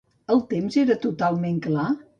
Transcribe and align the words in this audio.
El 0.35 0.41
temps 0.53 0.79
era 0.85 0.97
totalment 1.05 1.65
clar? 1.69 1.91